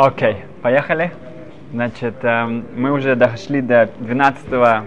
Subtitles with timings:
[0.00, 1.10] Окей, поехали.
[1.72, 4.84] Значит, эм, мы уже дошли до 12,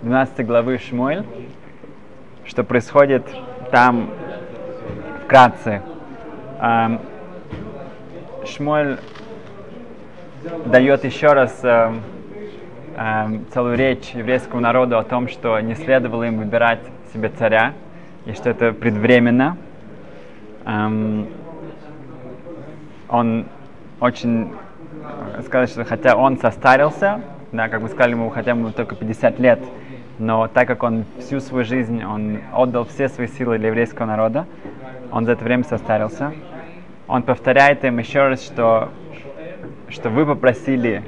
[0.00, 1.26] 12 главы Шмуэль,
[2.46, 3.22] что происходит
[3.70, 4.08] там
[5.24, 5.82] вкратце.
[6.58, 7.00] Эм,
[8.46, 8.96] Шмуэль
[10.64, 12.00] дает еще раз эм,
[12.96, 16.80] эм, целую речь еврейскому народу о том, что не следовало им выбирать
[17.12, 17.74] себе царя,
[18.24, 19.58] и что это предвременно.
[20.64, 21.28] Эм,
[23.10, 23.44] он
[24.00, 24.52] очень
[25.36, 27.20] э, сказал, что хотя он состарился,
[27.52, 29.60] да, как мы сказали, ему хотя бы только 50 лет,
[30.18, 34.46] но так как он всю свою жизнь, он отдал все свои силы для еврейского народа,
[35.12, 36.32] он за это время состарился.
[37.08, 38.90] Он повторяет им еще раз, что,
[39.88, 41.02] что вы попросили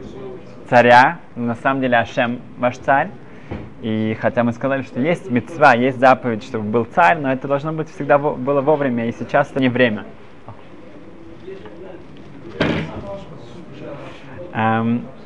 [0.68, 3.10] царя, но на самом деле Ашем ваш царь,
[3.82, 7.72] и хотя мы сказали, что есть мецва, есть заповедь, чтобы был царь, но это должно
[7.72, 10.04] быть всегда было вовремя, и сейчас это не время.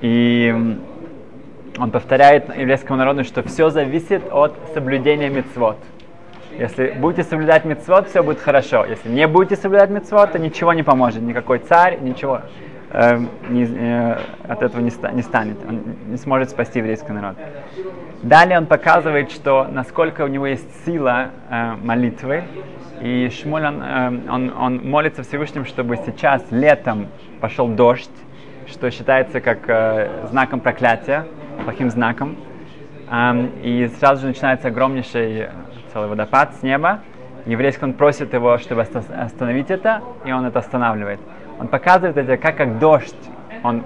[0.00, 0.78] И
[1.78, 5.76] он повторяет еврейскому народу, что все зависит от соблюдения мецвод.
[6.58, 8.86] Если будете соблюдать мецвод, все будет хорошо.
[8.86, 11.20] Если не будете соблюдать мецвод, то ничего не поможет.
[11.22, 12.40] Никакой царь, ничего
[12.92, 13.18] э,
[13.50, 14.18] не, э,
[14.48, 15.58] от этого не, ста, не станет.
[15.68, 17.36] Он не сможет спасти еврейский народ.
[18.22, 22.44] Далее он показывает, что насколько у него есть сила э, молитвы.
[23.02, 27.08] И Шмуль, он, э, он, он молится Всевышним, чтобы сейчас летом
[27.42, 28.08] пошел дождь,
[28.66, 31.26] что считается как э, знаком проклятия,
[31.64, 32.36] плохим знаком.
[33.10, 35.48] Эм, и сразу же начинается огромнейший
[35.92, 37.00] целый водопад с неба.
[37.46, 41.20] Еврейский он просит его, чтобы остановить это, и он это останавливает.
[41.60, 43.14] Он показывает это как, как дождь.
[43.62, 43.84] Он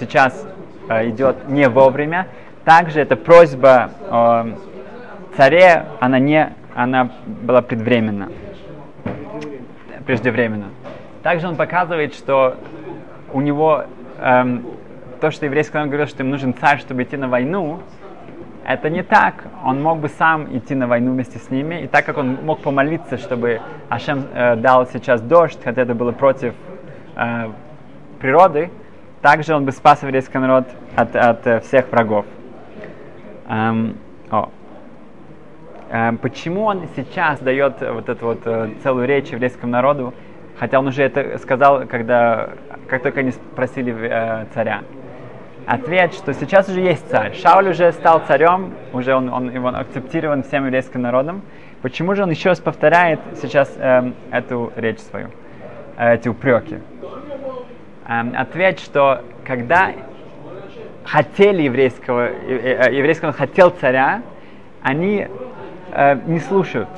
[0.00, 0.46] сейчас
[0.88, 2.28] э, идет не вовремя.
[2.64, 4.46] Также эта просьба о
[5.36, 8.28] царе, она, не, она была предвременна,
[10.06, 10.66] преждевременно.
[11.22, 12.56] Также он показывает, что
[13.32, 13.84] у него
[14.22, 14.66] эм,
[15.20, 17.80] то, что еврейский народ говорил, что им нужен царь, чтобы идти на войну,
[18.64, 19.44] это не так.
[19.64, 21.82] Он мог бы сам идти на войну вместе с ними.
[21.82, 26.12] И так как он мог помолиться, чтобы Ашем э, дал сейчас дождь, хотя это было
[26.12, 26.54] против
[27.16, 27.50] э,
[28.20, 28.70] природы,
[29.20, 30.66] также он бы спас еврейский народ
[30.96, 32.24] от, от э, всех врагов.
[33.48, 33.96] Эм,
[34.30, 34.50] о.
[35.90, 40.14] Эм, почему он сейчас дает вот эту вот э, целую речь еврейскому народу,
[40.58, 42.50] хотя он уже это сказал, когда,
[42.88, 44.82] как только они спросили э, царя?
[45.66, 47.34] Ответ, что сейчас уже есть царь.
[47.34, 51.42] Шауль уже стал царем, уже он, он, он акцептирован всем еврейским народом.
[51.82, 55.28] Почему же он еще раз повторяет сейчас э, эту речь свою,
[55.96, 56.78] э, эти упреки?
[58.08, 59.92] Э, ответ, что когда
[61.04, 64.22] хотели еврейского, э, э, еврейский народ хотел царя,
[64.82, 65.28] они
[65.92, 66.88] э, не слушают.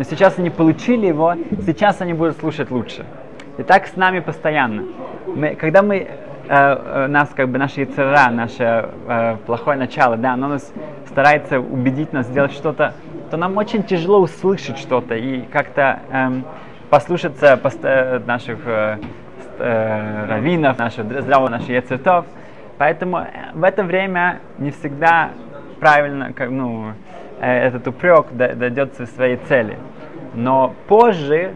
[0.00, 1.34] Но сейчас они получили его,
[1.66, 3.04] сейчас они будут слушать лучше.
[3.58, 4.84] И так с нами постоянно.
[5.26, 6.08] Мы, когда мы
[6.48, 10.72] э, нас, как бы, наша яцера, наше э, плохое начало, да, оно нас
[11.06, 12.94] старается убедить нас сделать что-то,
[13.30, 16.46] то нам очень тяжело услышать что-то и как-то эм,
[16.88, 18.96] послушаться пост- э, наших э,
[19.58, 22.24] э, раввинов, наших здравого, наших яцертов.
[22.78, 25.32] Поэтому э, в это время не всегда
[25.78, 26.92] правильно, как, ну, э,
[27.40, 29.78] этот упрек дойдет до своей цели.
[30.34, 31.54] Но позже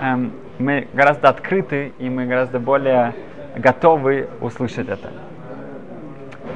[0.00, 3.14] эм, мы гораздо открыты и мы гораздо более
[3.56, 5.10] готовы услышать это.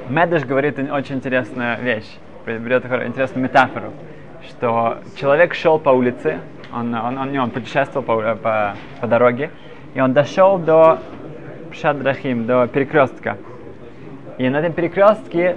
[0.09, 3.93] Медеш говорит очень интересную вещь, берет интересную метафору,
[4.43, 6.41] что человек шел по улице,
[6.73, 9.51] он, он, он, он путешествовал по, по, по дороге,
[9.95, 10.99] и он дошел до
[11.73, 13.37] Шадрахим, до перекрестка.
[14.39, 15.57] И на этом перекрестке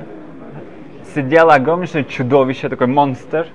[1.14, 3.48] сидело огромнейшее чудовище, такой монстр,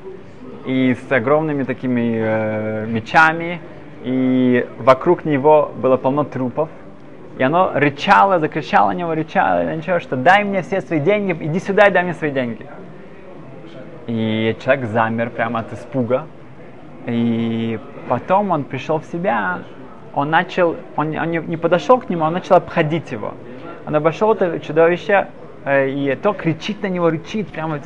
[0.67, 3.61] и с огромными такими э, мечами,
[4.05, 6.69] и вокруг него было полно трупов.
[7.39, 11.37] И оно рычало, закричало на него, рычало на него, что дай мне все свои деньги,
[11.41, 12.67] иди сюда и дай мне свои деньги.
[14.07, 16.27] И человек замер прямо от испуга.
[17.07, 19.61] И потом он пришел в себя,
[20.15, 23.35] он начал, он, он не, не подошел к нему, он начал обходить его.
[23.87, 25.29] Он обошел это чудовище,
[25.67, 27.79] и то кричит на него, рычит прямо.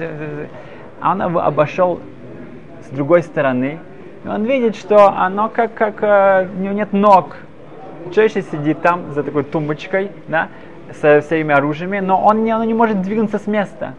[1.01, 2.01] А он его обошел
[2.83, 3.79] с другой стороны,
[4.25, 7.37] и он видит, что оно как, как э, у него нет ног,
[8.15, 10.49] Чаще сидит там за такой тумбочкой, да,
[11.01, 13.95] со всеми оружиями, но он не, он не может двигаться с места.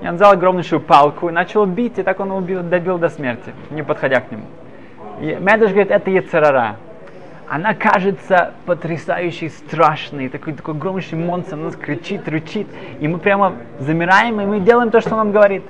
[0.00, 3.52] И он взял огромнейшую палку и начал бить, и так он убил, добил до смерти,
[3.70, 4.44] не подходя к нему.
[5.20, 6.76] И Медаш говорит, это Ецарара.
[7.50, 12.68] Она кажется потрясающей, страшной, такой, такой огромнейший монстр, он нас кричит, рычит,
[13.00, 15.64] и мы прямо замираем, и мы делаем то, что нам говорит.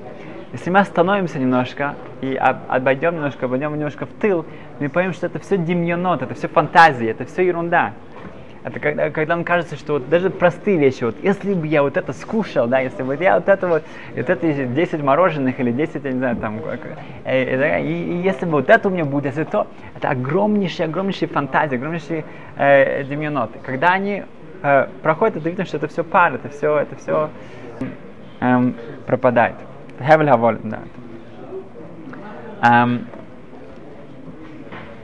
[0.52, 4.44] Если мы остановимся немножко и обойдем немножко, обойдем немножко в тыл,
[4.78, 7.94] мы поймем, что это все демьонот, это все фантазии, это все ерунда.
[8.62, 11.96] Это когда, когда нам кажется, что вот даже простые вещи, вот если бы я вот
[11.96, 13.82] это скушал, да, если бы я вот это вот,
[14.14, 16.78] вот это 10 мороженых или 10, я не знаю, там, э,
[17.24, 19.66] э, и, и если бы вот это у меня будет, если то,
[19.96, 22.24] это огромнейшие, огромнейшие фантазии, огромнейшие
[22.56, 23.58] э, демионоты.
[23.64, 24.24] Когда они
[24.62, 27.30] э, проходят, это видно, что это все пар, это все, это все
[28.40, 28.74] эм,
[29.06, 29.56] пропадает.
[29.98, 30.80] Хевель да.
[32.62, 33.06] Эм,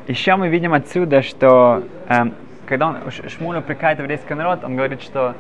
[0.09, 2.35] еще мы видим отсюда, что эм,
[2.67, 5.35] когда он, Шмуль упрекает еврейский народ, он говорит, что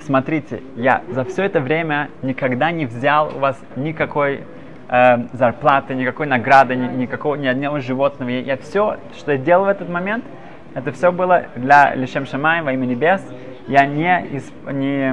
[0.00, 4.42] смотрите, я за все это время никогда не взял у вас никакой
[4.88, 8.30] э, зарплаты, никакой награды, ни, никакого, ни одного животного.
[8.30, 10.24] Я, все, что я делал в этот момент,
[10.74, 13.22] это все было для Лишем Шамай во имя небес.
[13.68, 14.40] Я не,
[14.72, 15.12] не,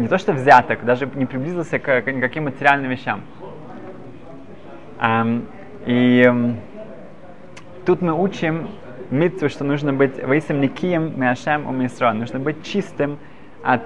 [0.00, 3.22] не то что взяток, даже не приблизился к, к никаким материальным вещам.
[4.98, 5.46] Um,
[5.84, 6.56] и um,
[7.84, 8.68] тут мы учим
[9.10, 12.12] митцу, что нужно быть воисом никием миашем у мисро.
[12.12, 13.18] Нужно быть чистым
[13.62, 13.82] от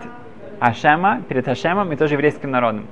[0.61, 2.87] Ашема, перед Ашемом и тоже еврейским народом.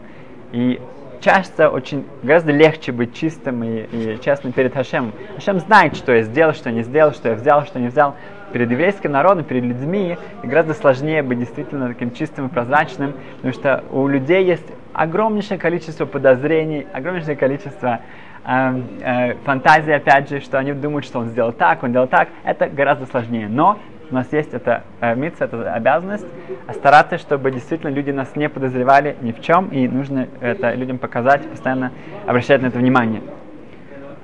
[0.53, 0.81] И
[1.21, 5.13] часто очень гораздо легче быть чистым и, и честным перед Хашемом.
[5.35, 8.15] Хашем знает, что я сделал, что не сделал, что я взял, что не взял.
[8.53, 13.85] Перед еврейским народом, перед людьми гораздо сложнее быть действительно таким чистым и прозрачным, потому что
[13.91, 14.65] у людей есть
[14.95, 18.01] огромнейшее количество подозрений, огромнейшее количество
[18.45, 22.29] э, э, фантазий, опять же, что они думают, что он сделал так, он сделал так.
[22.45, 23.49] Это гораздо сложнее.
[23.49, 23.79] Но
[24.11, 26.27] у нас есть эта э, митца, эта обязанность
[26.73, 31.49] стараться, чтобы действительно люди нас не подозревали ни в чем, и нужно это людям показать,
[31.49, 31.93] постоянно
[32.27, 33.23] обращать на это внимание.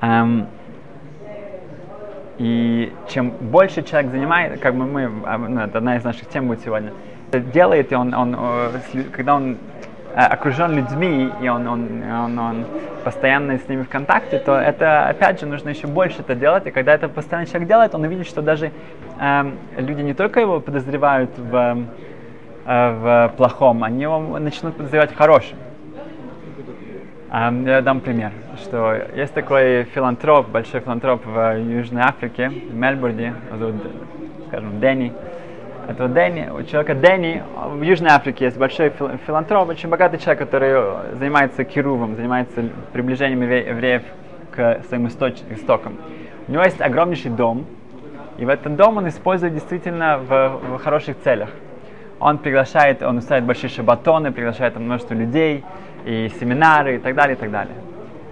[0.01, 0.47] Эм,
[2.39, 6.49] и чем больше человек занимает, как бы мы, а, ну, это одна из наших тем
[6.49, 6.93] будет сегодня,
[7.33, 8.37] делает, и он, он,
[9.13, 9.74] когда он Э,
[10.15, 12.65] окружен людьми, и он, он, он, он
[13.03, 16.67] постоянно с ними в контакте, то это, опять же, нужно еще больше это делать.
[16.67, 18.71] И когда это постоянно человек делает, он увидит, что даже
[19.21, 21.87] э, люди не только его подозревают в,
[22.65, 25.59] э, в плохом, они его начнут подозревать в хорошем.
[27.33, 28.31] Э, я дам пример,
[28.63, 33.75] что есть такой филантроп, большой филантроп в Южной Африке, в Мельбурне, зовут,
[34.49, 35.13] скажем, Дэнни.
[35.87, 37.43] Это Дэнни, у человека Дэнни
[37.73, 38.91] в Южной Африке есть большой
[39.27, 44.03] филантроп, очень богатый человек, который занимается кирувом, занимается приближением евреев
[44.51, 45.99] к своим источ- истокам.
[46.49, 47.67] У него есть огромнейший дом,
[48.39, 51.51] и в этом дом он использует действительно в, в хороших целях.
[52.19, 55.65] Он приглашает, он устраивает большие шабатоны, приглашает множество людей,
[56.07, 57.75] и семинары, и так далее, и так далее.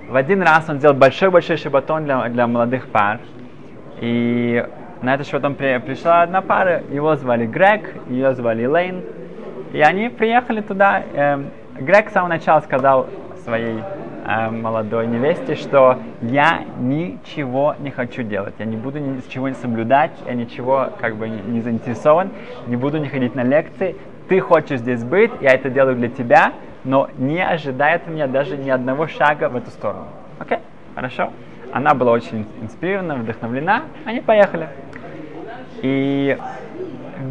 [0.09, 3.21] В один раз он сделал большой-большой шабатон для, для молодых пар,
[4.01, 4.65] и
[5.03, 9.03] на это потом при, пришла одна пара, его звали Грег, ее звали Лейн.
[9.73, 11.03] И они приехали туда.
[11.13, 11.43] Э,
[11.79, 13.09] Грег с самого начала сказал
[13.43, 13.81] своей
[14.25, 20.13] э, молодой невесте, что я ничего не хочу делать, я не буду ничего не соблюдать,
[20.27, 22.31] я ничего как бы не, не заинтересован,
[22.67, 23.97] не буду не ходить на лекции.
[24.29, 26.53] Ты хочешь здесь быть, я это делаю для тебя,
[26.85, 30.07] но не ожидай от меня даже ни одного шага в эту сторону.
[30.39, 30.59] Окей?
[30.59, 30.61] Okay?
[30.95, 31.33] Хорошо?
[31.73, 33.85] Она была очень инспирирована, вдохновлена.
[34.05, 34.69] Они поехали.
[35.83, 36.39] И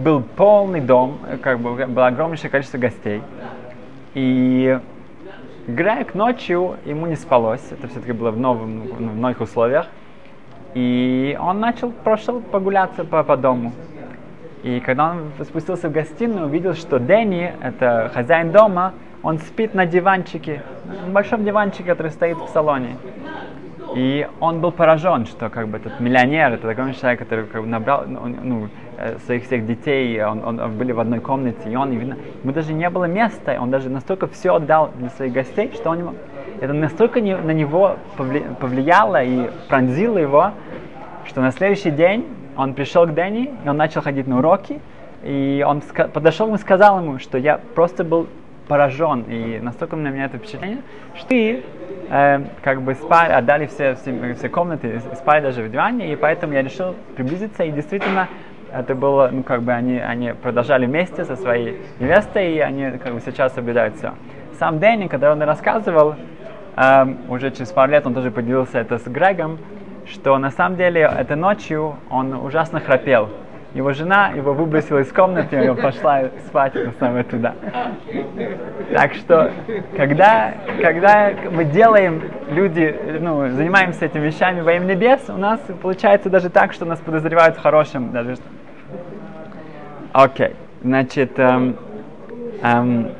[0.03, 3.21] был полный дом, как бы было огромнейшее количество гостей.
[4.13, 4.77] И
[5.67, 9.87] Грег ночью ему не спалось, это все-таки было в, новом, в новых условиях.
[10.73, 13.71] И он начал, прошел погуляться по, по дому.
[14.63, 18.93] И когда он спустился в гостиную, увидел, что Дэнни, это хозяин дома,
[19.23, 20.63] он спит на диванчике,
[21.05, 22.97] на большом диванчике, который стоит в салоне.
[23.95, 27.67] И он был поражен, что как бы этот миллионер, это такой человек, который как бы
[27.67, 31.91] набрал ну, ну, э, своих всех детей, он, он, были в одной комнате, и он,
[31.91, 35.89] видно, ему даже не было места, он даже настолько все отдал для своих гостей, что
[35.89, 36.15] он,
[36.61, 40.51] это настолько не, на него повлияло и пронзило его,
[41.25, 44.79] что на следующий день он пришел к Дэнни, и он начал ходить на уроки,
[45.23, 45.81] и он
[46.13, 48.27] подошел и сказал ему, что я просто был
[48.67, 50.81] поражен, и настолько на меня это впечатление,
[51.15, 51.63] что ты
[52.11, 56.53] э, как бы спали, отдали все, все, все комнаты, спали даже в диване, и поэтому
[56.53, 58.27] я решил приблизиться, и действительно
[58.71, 63.13] это было, ну как бы они, они продолжали вместе со своей невестой, и они как
[63.13, 64.13] бы сейчас соблюдают все.
[64.59, 66.15] Сам Дэнни, когда он рассказывал,
[66.75, 69.57] э, уже через пару лет он тоже поделился это с Грегом,
[70.05, 73.29] что на самом деле этой ночью он ужасно храпел.
[73.73, 77.55] Его жена его выбросила из комнаты, и пошла спать на самое туда.
[78.93, 79.49] Так что,
[79.95, 86.29] когда, когда мы делаем, люди, ну, занимаемся этими вещами во имя небес, у нас получается
[86.29, 88.11] даже так, что нас подозревают в хорошем.
[88.11, 88.35] Даже.
[90.11, 91.77] Окей, значит, эм,
[92.61, 93.11] эм,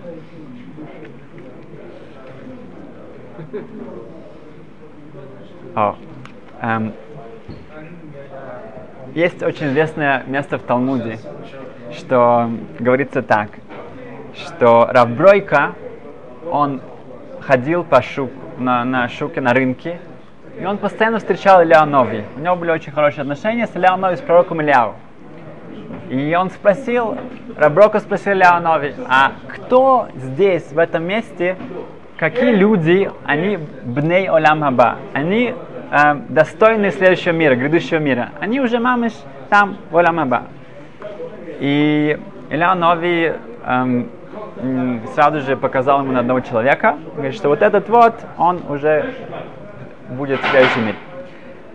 [5.75, 5.95] о,
[6.61, 6.93] эм,
[9.13, 11.19] есть очень известное место в Талмуде,
[11.91, 12.49] что
[12.79, 13.49] говорится так,
[14.35, 15.73] что Равбройка,
[16.49, 16.81] он
[17.41, 19.99] ходил по шук, на, на шуке, на рынке,
[20.59, 22.23] и он постоянно встречал Ильяу Нови.
[22.35, 24.95] У него были очень хорошие отношения с Ильяу Нови, с пророком Ильяу.
[26.09, 27.17] И он спросил,
[27.57, 31.57] Раброка спросил Ильяу Нови, а кто здесь, в этом месте,
[32.17, 35.55] какие люди, они бней олям хаба, они
[35.91, 38.29] э, достойны следующего мира, грядущего мира.
[38.39, 39.13] Они уже мамыш
[39.49, 40.43] там, в олям хаба.
[41.59, 42.17] И
[42.49, 44.09] Илья Нови эм,
[45.13, 49.13] сразу же показал ему на одного человека, говорит, что вот этот вот, он уже
[50.09, 50.97] будет в следующем мире.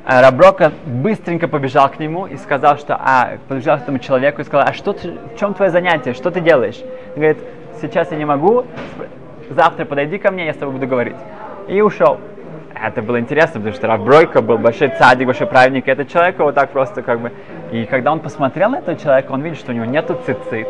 [0.05, 4.45] А Раброка быстренько побежал к нему и сказал, что, а, побежал к этому человеку и
[4.45, 6.81] сказал, а что ты, в чем твое занятие, что ты делаешь?
[7.15, 7.39] Он говорит,
[7.81, 8.67] сейчас я не могу,
[9.51, 11.17] завтра подойди ко мне, я с тобой буду говорить.
[11.67, 12.21] И ушел.
[12.83, 16.55] Это было интересно, потому что Рабройка был большой цадик, большой праведник, и этот человек вот
[16.55, 17.33] так просто как бы...
[17.73, 20.69] И когда он посмотрел на этого человека, он видит, что у него нету цицит,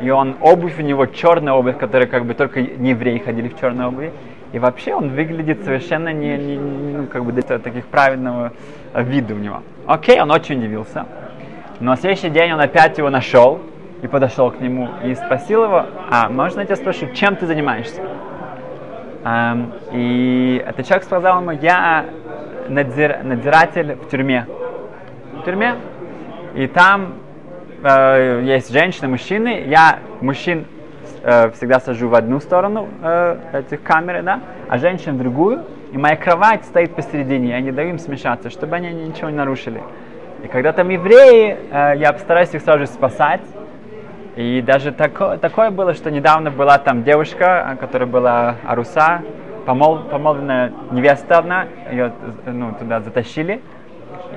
[0.00, 3.58] и он, обувь у него черная обувь, которая как бы только не евреи ходили в
[3.58, 4.12] черной обуви.
[4.52, 8.52] И вообще он выглядит совершенно не, не, ну, как бы таких правильного
[8.94, 9.62] вида у него.
[9.86, 11.04] Окей, он очень удивился.
[11.80, 13.60] Но на следующий день он опять его нашел
[14.00, 18.00] и подошел к нему и спросил его, а можно я тебя спрошу, чем ты занимаешься?
[19.92, 22.06] И этот человек сказал ему, я
[22.68, 24.46] надзир, надзиратель в тюрьме.
[25.34, 25.76] В тюрьме.
[26.54, 27.14] И там
[27.82, 29.64] э, есть женщины, мужчины.
[29.66, 30.66] Я мужчин
[31.22, 35.64] э, всегда сажу в одну сторону э, этих камер, да, а женщин в другую.
[35.92, 39.82] И моя кровать стоит посередине, я не даю им смешаться, чтобы они ничего не нарушили.
[40.44, 43.40] И когда там евреи, э, я постараюсь их сразу же спасать.
[44.38, 49.22] И даже тако, такое было, что недавно была там девушка, которая была Аруса,
[49.66, 52.12] помол, помолвленная невеста одна, ее
[52.46, 53.60] ну, туда затащили.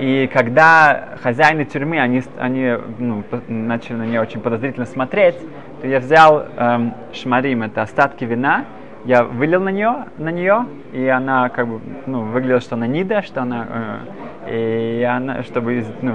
[0.00, 5.36] И когда хозяины тюрьмы, они, они ну, начали на нее очень подозрительно смотреть,
[5.80, 8.64] то я взял эм, шмарим, это остатки вина,
[9.04, 13.22] я вылил на нее, на нее, и она как бы ну, выглядела, что она нида,
[13.22, 14.02] что она,
[14.48, 16.14] э, и она, чтобы ну,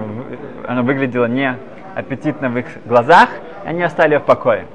[0.68, 1.56] она выглядела не
[1.98, 3.30] аппетитно в их глазах,
[3.66, 4.66] и они оставили в покое.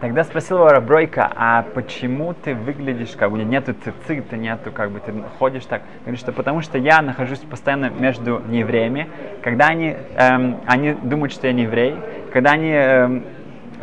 [0.00, 5.00] Тогда спросил его Рабройка, а почему ты выглядишь, как бы нету цицита, нету, как бы
[5.00, 5.82] ты ходишь так?
[6.02, 9.08] Говорит, что потому что я нахожусь постоянно между неевреями.
[9.42, 11.96] Когда они, эм, они думают, что я не еврей,
[12.30, 13.24] когда они эм,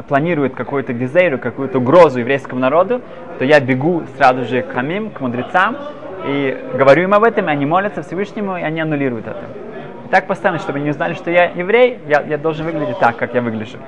[0.07, 3.01] планируют какую-то гизейру, какую-то угрозу еврейскому народу,
[3.39, 5.77] то я бегу сразу же к хамим, к мудрецам,
[6.27, 9.62] и говорю им об этом, и они молятся Всевышнему, и они аннулируют это.
[10.13, 13.33] Так постоянно, чтобы они не узнали, что я еврей, я, я должен выглядеть так, как
[13.33, 13.79] я выгляжу.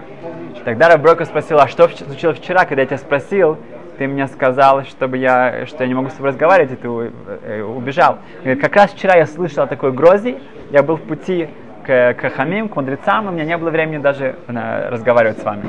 [0.63, 3.59] Тогда Рабройка спросил, а что случилось вчера, когда я тебя спросил,
[3.99, 7.61] ты мне сказал, чтобы я, что я не могу с тобой разговаривать, и ты э,
[7.61, 8.17] убежал.
[8.39, 10.39] Говорит, как раз вчера я слышал о такой грозе,
[10.71, 11.47] я был в пути
[11.85, 15.65] к, к хамим, к мудрецам, у меня не было времени даже э, разговаривать с вами.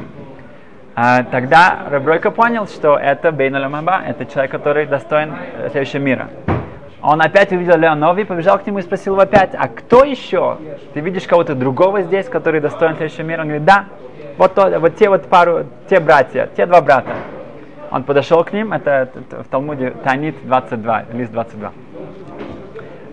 [0.94, 6.30] А, тогда Рабройка понял, что это Бейн это человек, который достоин э, следующего мира.
[7.08, 10.58] Он опять увидел Леонови, побежал к нему и спросил его опять, а кто еще?
[10.92, 13.42] Ты видишь кого-то другого здесь, который достоин следующего мира?
[13.42, 13.84] Он говорит, да,
[14.36, 17.14] вот, то, вот те вот пару, те братья, те два брата.
[17.92, 21.72] Он подошел к ним, это, это в Талмуде Танит 22, лист 22.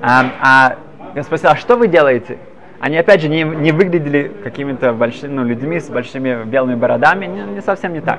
[0.01, 0.75] А, а
[1.13, 2.39] я спросил, а что вы делаете?
[2.79, 7.43] Они опять же не, не выглядели какими-то большими ну, людьми с большими белыми бородами, не,
[7.43, 8.17] не совсем не так.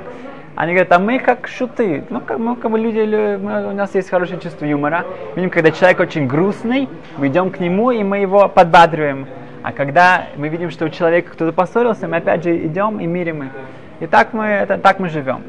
[0.57, 4.09] Они говорят, а мы как шуты, ну как, мы как бы люди, у нас есть
[4.09, 5.05] хорошее чувство юмора.
[5.35, 9.27] Видим, когда человек очень грустный, мы идем к нему и мы его подбадриваем.
[9.65, 13.45] А когда мы видим, что у человека кто-то поссорился, мы опять же идем и мирим
[13.45, 13.51] их.
[13.99, 15.43] И так мы, это, так мы живем.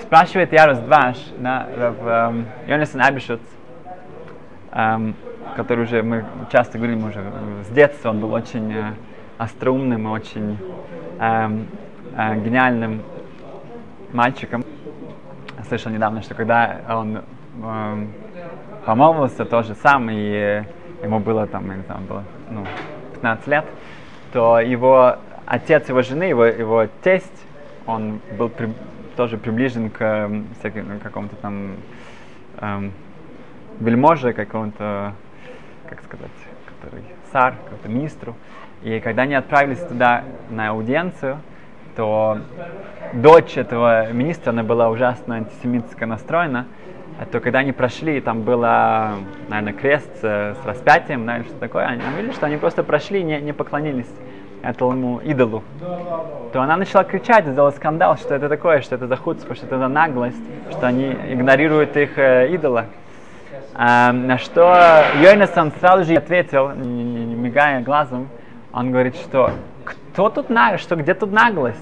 [0.00, 3.40] Спрашивает Ярус Дваш, да, в эм, Йонасан Абишут,
[4.72, 5.14] эм,
[5.54, 7.20] который уже мы часто говорим уже
[7.68, 8.92] с детства, он был очень э,
[9.36, 10.56] остроумным очень
[11.18, 11.66] эм,
[12.16, 13.02] э, гениальным
[14.12, 14.64] мальчиком.
[15.68, 17.22] Слышал недавно, что когда он
[17.62, 18.06] э,
[18.84, 20.66] помолвился, то же самое,
[21.00, 22.66] и ему было там, я не знаю, было, ну,
[23.14, 23.64] 15 лет,
[24.32, 25.16] то его
[25.46, 27.46] отец его жены, его, его тесть,
[27.86, 28.72] он был при,
[29.16, 31.76] тоже приближен к всяким, какому-то там
[32.58, 32.92] эм,
[33.80, 35.14] вельможе, какому-то,
[35.88, 36.30] как сказать,
[36.66, 38.36] который царь, какому-то министру.
[38.82, 41.38] И когда они отправились туда на аудиенцию,
[41.96, 42.38] то
[43.12, 46.66] дочь этого министра, она была ужасно антисемитски настроена,
[47.20, 49.14] а то когда они прошли, там было,
[49.48, 53.40] наверное, крест с, с распятием, или что такое, они видели, что они просто прошли, не,
[53.40, 54.10] не поклонились
[54.62, 55.62] этому идолу,
[56.52, 59.78] то она начала кричать, сделала скандал, что это такое, что это за худство, что это
[59.78, 62.86] за наглость, что они игнорируют их э, идола.
[63.74, 68.28] А, на что Йойнасон сразу же ответил, не, не, не мигая глазом,
[68.72, 69.50] он говорит, что
[70.12, 71.78] что тут на, что где тут наглость?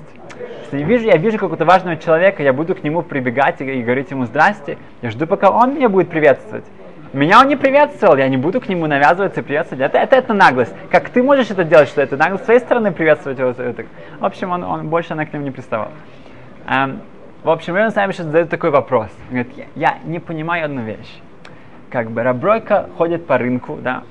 [0.63, 4.11] Если вижу, я вижу какого-то важного человека, я буду к нему прибегать и, и говорить
[4.11, 6.65] ему здрасте, я жду, пока он меня будет приветствовать.
[7.13, 9.85] Меня он не приветствовал, я не буду к нему навязываться и приветствовать.
[9.85, 10.73] Это, это, это наглость.
[10.91, 13.53] Как ты можешь это делать, что это наглость с своей стороны приветствовать его?
[13.53, 15.89] В общем, он, он больше на к нему не приставал.
[16.69, 17.01] Эм,
[17.43, 19.09] в общем, Рейн Сами сейчас задает такой вопрос.
[19.29, 21.21] Он говорит, я, я не понимаю одну вещь.
[21.91, 24.05] Как бы Рабройка ходит по рынку, да,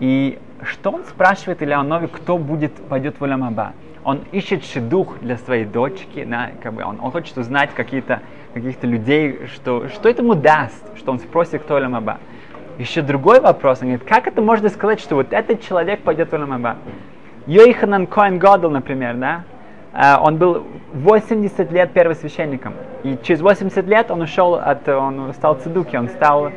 [0.00, 3.72] и что он спрашивает Ильянове, кто будет, пойдет в Уламаба?
[4.04, 8.20] Он ищет шедух для своей дочки, да, как бы он, он хочет узнать какие-то
[8.54, 12.18] каких-то людей, что, что это ему даст, что он спросит, кто Ламаба.
[12.78, 16.36] Еще другой вопрос, он говорит, как это можно сказать, что вот этот человек пойдет в
[16.36, 16.76] Ламаба?
[17.46, 19.44] Йоханан Коэн Годл, например, да,
[19.92, 22.74] э, он был 80 лет первосвященником.
[23.02, 26.52] И через 80 лет он ушел от, он стал цедуки, он стал,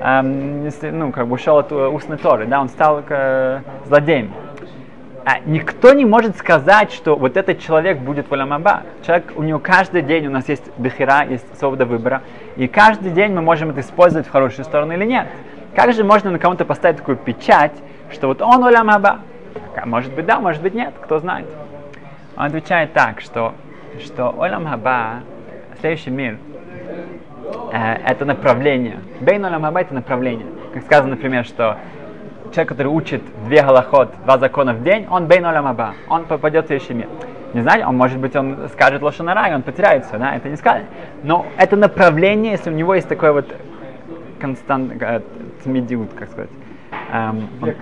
[0.00, 4.32] ну, как бы ушел от устной торы, да, он стал э, злодеем.
[5.24, 8.84] А никто не может сказать, что вот этот человек будет в Аламаба.
[9.06, 12.22] Человек, у него каждый день у нас есть бехира, есть свобода выбора,
[12.56, 15.26] и каждый день мы можем это использовать в хорошую сторону или нет.
[15.76, 17.72] Как же можно на кого-то поставить такую печать,
[18.10, 19.20] что вот он Аламаба?
[19.84, 21.46] Может быть да, может быть нет, кто знает.
[22.36, 23.54] Он отвечает так, что,
[24.02, 25.20] что Олам Хаба,
[25.80, 26.38] следующий мир,
[27.72, 28.98] э, это направление.
[29.20, 30.46] Бейн Олам Хаба это направление.
[30.72, 31.78] Как сказано, например, что
[32.52, 36.64] человек, который учит две галахот, два закона в день, он бейн олам аба, он попадет
[36.64, 37.08] в следующий мир.
[37.54, 40.86] Не знаю, он, может быть, он скажет лошанара, и он потеряется, да, это не скажет.
[41.22, 43.46] Но это направление, если у него есть такой вот
[44.40, 45.20] констант, э,
[45.64, 46.50] тмидиут, как сказать,
[47.12, 47.74] эм, он,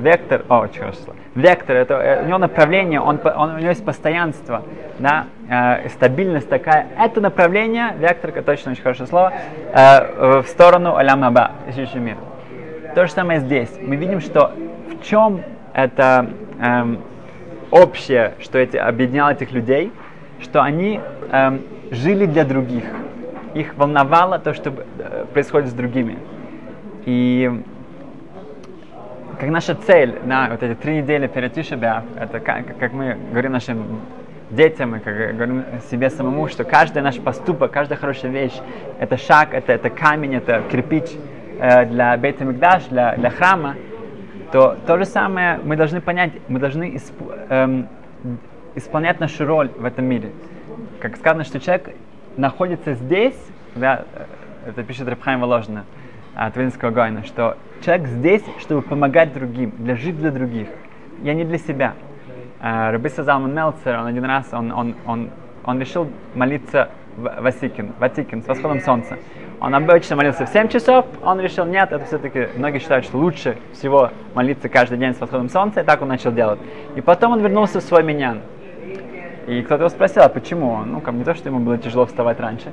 [0.00, 1.16] вектор, о, слово.
[1.34, 4.62] Вектор, это, э, у него направление, он, он, у него есть постоянство,
[4.98, 6.88] да, э, стабильность такая.
[6.98, 9.32] Это направление, вектор, точно очень хорошее слово,
[9.72, 12.16] э, в сторону алям аба, следующий мир.
[12.94, 13.70] То же самое здесь.
[13.80, 14.52] Мы видим, что
[14.90, 15.42] в чем
[15.72, 16.26] это
[16.60, 16.98] эм,
[17.70, 19.92] общее, что эти, объединяло этих людей,
[20.40, 22.84] что они эм, жили для других.
[23.54, 26.18] Их волновало то, что э, происходит с другими.
[27.06, 27.62] И
[29.40, 33.52] как наша цель на вот эти три недели перед Тишебя, это как, как мы говорим
[33.52, 34.00] нашим
[34.50, 38.58] детям, и как говорим себе самому, что каждый наш поступок, каждая хорошая вещь,
[38.98, 41.10] это шаг, это, это камень, это кирпич,
[41.60, 43.76] Э, для Бейта Мигдаш, для, для храма,
[44.50, 47.12] то то же самое мы должны понять, мы должны исп,
[47.50, 47.86] эм,
[48.74, 50.30] исполнять нашу роль в этом мире.
[51.00, 51.90] Как сказано, что человек
[52.38, 53.36] находится здесь,
[53.74, 55.84] да, э, это пишет Рабхайм Воложина
[56.34, 60.68] от Вильнского Гойна, что человек здесь, чтобы помогать другим, для жить для других.
[61.22, 61.94] Я не для себя.
[62.60, 65.30] Э, Рабиса Залман Мелцер, он один раз, он, он, он,
[65.64, 69.18] он решил молиться Васикин, Ватикин, с восходом солнца.
[69.60, 73.58] Он обычно молился в 7 часов, он решил, нет, это все-таки, многие считают, что лучше
[73.72, 76.58] всего молиться каждый день с восходом солнца, и так он начал делать.
[76.96, 78.40] И потом он вернулся в свой миньян.
[79.46, 80.78] И кто-то его спросил, а почему?
[80.84, 82.72] Ну, как не то, что ему было тяжело вставать раньше.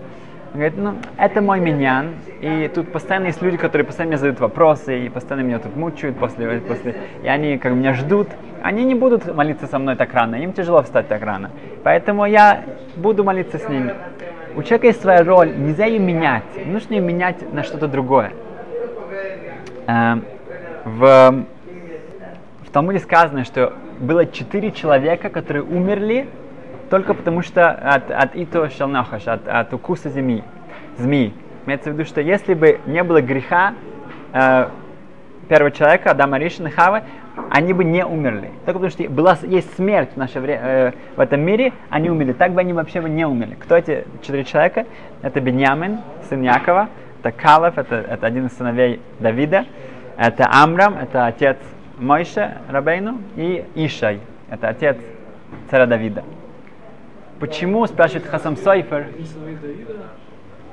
[0.58, 4.40] Он говорит, ну, это мой миньян, и тут постоянно есть люди, которые постоянно мне задают
[4.40, 8.28] вопросы, и постоянно меня тут мучают, после, после, и они как меня ждут.
[8.64, 11.52] Они не будут молиться со мной так рано, им тяжело встать так рано.
[11.84, 12.64] Поэтому я
[12.96, 13.94] буду молиться с ними.
[14.56, 16.66] У человека есть своя роль, нельзя ее менять.
[16.66, 18.32] Нужно ее менять на что-то другое.
[19.86, 20.26] Эм,
[20.86, 21.46] в,
[22.66, 26.28] в Талмуде сказано, что было четыре человека, которые умерли
[26.90, 30.44] только потому что от, от ито шалнахаш, от, от укуса змеи.
[30.98, 31.34] змеи.
[31.66, 33.74] Имеется в виду, что если бы не было греха
[34.34, 34.70] э,
[35.50, 37.04] первого человека, Адама Ришина Хавы,
[37.50, 38.52] они бы не умерли.
[38.66, 42.34] Только потому что была, есть смерть в, наше э, в этом мире, они умерли.
[42.34, 43.56] Так бы они вообще бы не умерли.
[43.56, 44.86] Кто эти четыре человека?
[45.22, 49.66] Это Беньямин, сын Якова, это Калов, это, это один из сыновей Давида,
[50.18, 51.58] это Амрам, это отец
[51.98, 54.20] Мойше Рабейну, и Ишай,
[54.50, 54.98] это отец
[55.70, 56.24] царя Давида.
[57.40, 59.08] Почему, спрашивает Хасам Сойфер?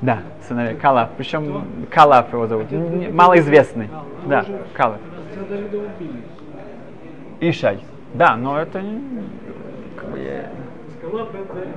[0.00, 1.10] Да, сыновей Калав.
[1.16, 2.66] Причем Калав его зовут.
[3.12, 3.88] Малоизвестный.
[4.26, 4.98] Да, Калав.
[7.40, 7.80] Ишай.
[8.14, 9.00] Да, но это не...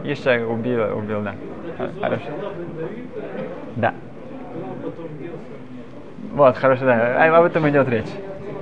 [0.04, 1.36] Ишай убил, убил, да.
[2.02, 2.26] Хорошо.
[3.76, 3.94] Да.
[6.34, 7.38] Вот, хорошо, да.
[7.38, 8.10] Об этом идет речь.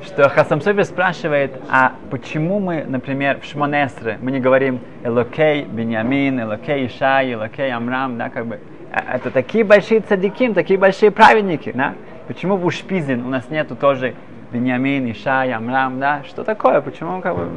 [0.06, 6.39] Что Хасам Софер спрашивает, а почему мы, например, в Шмонесре мы не говорим Элокей Беньямин,
[6.39, 8.60] Элокей Ишай, Элокей Амрам, да, как бы.
[8.91, 11.96] А, это такие большие цадиким, такие большие праведники, да?
[12.28, 14.13] Почему в Ушпизин у нас нету тоже
[14.52, 16.24] Беньямин, Ишай, Амрам, да?
[16.24, 16.82] Что такое?
[16.82, 17.50] Почему как бы,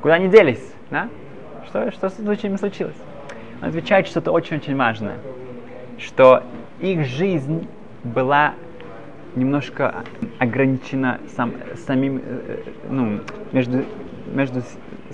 [0.00, 1.08] куда они делись, да?
[1.66, 2.96] Что, что с ними случилось?
[3.60, 5.16] Он отвечает что-то очень-очень важное,
[5.98, 6.44] что
[6.78, 7.68] их жизнь
[8.04, 8.54] была
[9.36, 10.04] немножко
[10.38, 11.52] ограничена сам,
[11.86, 13.20] самим, э, ну,
[13.52, 13.84] между
[14.32, 14.62] между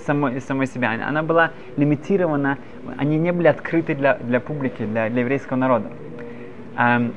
[0.05, 0.91] самой, самой себя.
[1.07, 2.57] Она была лимитирована,
[2.97, 5.89] они не были открыты для, для публики, для, для еврейского народа.
[6.77, 7.13] Эм,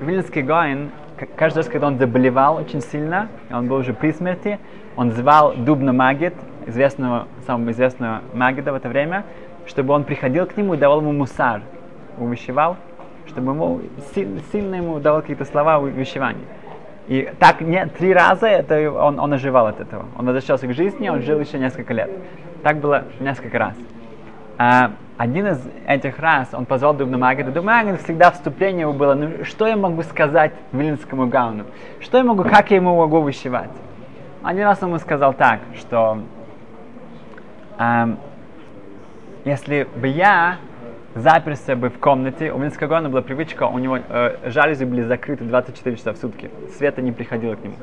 [0.00, 0.90] Вильнинский Гоин,
[1.36, 4.58] каждый раз, когда он заболевал очень сильно, он был уже при смерти,
[4.96, 6.34] он звал Дубна Магит,
[6.66, 9.24] известного, самого известного Магида в это время,
[9.66, 11.62] чтобы он приходил к нему и давал ему мусар,
[12.18, 12.76] увещевал,
[13.32, 13.80] чтобы ему
[14.52, 16.44] сильно ему давал какие-то слова увещевания.
[17.08, 20.06] И так не, три раза это он, он оживал от этого.
[20.16, 22.10] Он возвращался к жизни, он жил еще несколько лет.
[22.62, 23.74] Так было несколько раз.
[24.56, 27.50] А, один из этих раз он позвал Дубнамагида.
[27.50, 31.64] Дубнамагид всегда вступление его было, ну что я могу сказать Вилинскому Гауну?
[32.00, 33.70] Что я могу, как я ему могу вышивать?
[34.42, 36.18] Один раз он ему сказал так, что
[37.78, 38.18] эм,
[39.44, 40.58] если бы я
[41.14, 42.52] заперся бы в комнате.
[42.52, 46.50] У Минского была привычка, у него э, жалюзи были закрыты 24 часа в сутки.
[46.76, 47.74] Света не приходило к нему.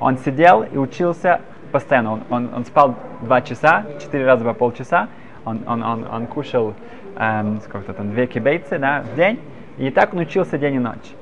[0.00, 1.40] Он сидел и учился
[1.72, 2.12] постоянно.
[2.12, 5.08] Он, он, он спал 2 часа, 4 раза по полчаса.
[5.44, 6.74] Он, он, он, он кушал
[7.16, 9.40] эм, сколько-то там, две кибейцы да, в день.
[9.78, 11.12] И так он учился день и ночь.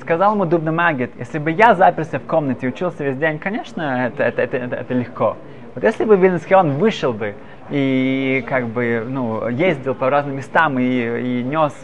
[0.00, 4.06] Сказал ему Дубна Магит, если бы я заперся в комнате и учился весь день, конечно,
[4.06, 5.36] это, это, это, это, это легко.
[5.74, 7.34] Вот если бы Вильнинский он вышел бы
[7.70, 11.74] и как бы ну, ездил по разным местам и, и нес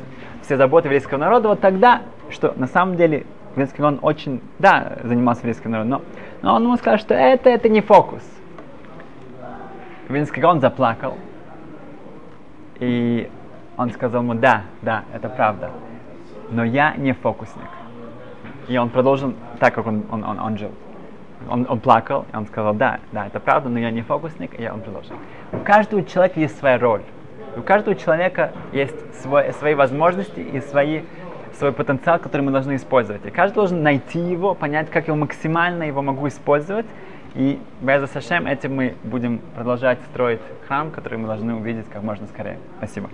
[0.42, 5.40] все заботы еврейского народа, вот тогда, что на самом деле еврейский он очень, да, занимался
[5.40, 6.03] еврейским народом, но,
[6.42, 8.22] но он ему сказал, что это, это не фокус.
[10.09, 11.18] Вильнинский он заплакал,
[12.79, 13.29] и
[13.77, 15.70] он сказал ему, да, да, это правда,
[16.51, 17.68] но я не фокусник.
[18.68, 20.70] И он продолжил так, как он, он, он, он жил.
[21.49, 24.68] Он, он плакал, и он сказал, да, да, это правда, но я не фокусник, и
[24.68, 25.16] он продолжил.
[25.52, 27.02] У каждого человека есть своя роль.
[27.56, 31.02] У каждого человека есть свой, свои возможности и свои,
[31.59, 33.24] свой потенциал, который мы должны использовать.
[33.24, 36.87] И каждый должен найти его, понять, как я максимально его могу использовать.
[37.35, 42.26] И без Сашем этим мы будем продолжать строить храм, который мы должны увидеть как можно
[42.26, 42.59] скорее.
[42.78, 43.09] Спасибо.